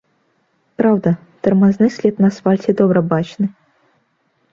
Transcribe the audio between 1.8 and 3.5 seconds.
след на асфальце добра бачны.